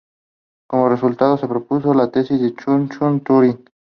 Como 0.67 0.89
resultado 0.89 1.37
se 1.37 1.47
postuló 1.47 1.93
la 1.93 2.09
Tesis 2.09 2.41
de 2.41 2.55
Church-Turing. 2.55 3.65